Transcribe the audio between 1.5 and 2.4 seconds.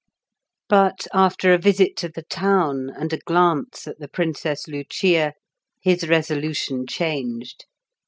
a visit to the